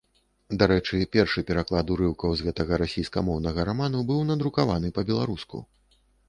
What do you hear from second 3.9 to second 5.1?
быў надрукаваны